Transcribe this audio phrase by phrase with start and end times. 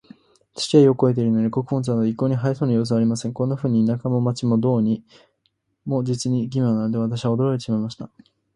[0.55, 3.33] 土はよく肥えているのに、穀物など一向に生えそうな様子はありません。
[3.33, 4.81] こんなふうに、田舎も街も、どう
[5.85, 8.09] も実に奇妙なので、私は驚いてしまいました。